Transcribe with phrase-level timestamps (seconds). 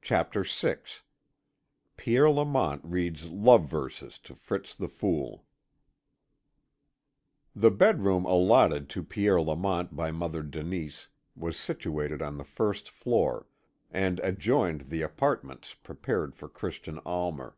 [0.00, 0.76] CHAPTER VI
[1.96, 5.44] PIERRE LAMONT READS LOVE VERSES TO FRITZ THE FOOL
[7.52, 13.48] The bedroom allotted to Pierre Lamont by Mother Denise was situated on the first floor,
[13.90, 17.56] and adjoined the apartments prepared for Christian Almer.